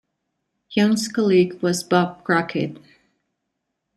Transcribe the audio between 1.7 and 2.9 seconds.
Bob Crockett.